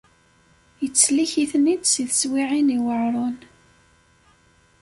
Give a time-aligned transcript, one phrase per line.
[0.85, 3.37] Ittsellik-iten-id si teswiɛin iweɛren.